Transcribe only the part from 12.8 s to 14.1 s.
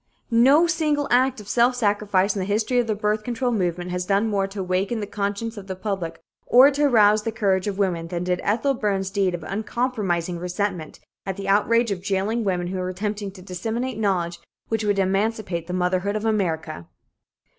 attempting to disseminate